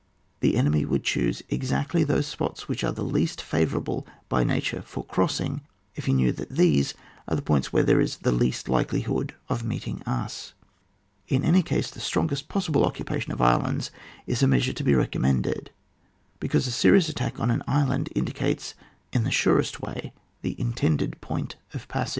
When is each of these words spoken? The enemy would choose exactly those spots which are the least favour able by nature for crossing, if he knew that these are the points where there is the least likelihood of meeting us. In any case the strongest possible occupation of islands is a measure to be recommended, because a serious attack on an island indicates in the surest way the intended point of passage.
The 0.39 0.55
enemy 0.57 0.83
would 0.83 1.03
choose 1.03 1.43
exactly 1.47 2.03
those 2.03 2.25
spots 2.25 2.67
which 2.67 2.83
are 2.83 2.91
the 2.91 3.03
least 3.03 3.39
favour 3.39 3.77
able 3.77 4.07
by 4.29 4.43
nature 4.43 4.81
for 4.81 5.05
crossing, 5.05 5.61
if 5.93 6.07
he 6.07 6.13
knew 6.13 6.31
that 6.31 6.49
these 6.49 6.95
are 7.27 7.35
the 7.35 7.43
points 7.43 7.71
where 7.71 7.83
there 7.83 8.01
is 8.01 8.17
the 8.17 8.31
least 8.31 8.67
likelihood 8.67 9.35
of 9.47 9.63
meeting 9.63 10.01
us. 10.07 10.55
In 11.27 11.45
any 11.45 11.61
case 11.61 11.91
the 11.91 11.99
strongest 11.99 12.49
possible 12.49 12.83
occupation 12.83 13.31
of 13.31 13.43
islands 13.43 13.91
is 14.25 14.41
a 14.41 14.47
measure 14.47 14.73
to 14.73 14.83
be 14.83 14.95
recommended, 14.95 15.69
because 16.39 16.65
a 16.65 16.71
serious 16.71 17.07
attack 17.07 17.39
on 17.39 17.51
an 17.51 17.61
island 17.67 18.09
indicates 18.15 18.73
in 19.13 19.23
the 19.23 19.29
surest 19.29 19.83
way 19.83 20.13
the 20.41 20.59
intended 20.59 21.21
point 21.21 21.57
of 21.75 21.87
passage. 21.87 22.09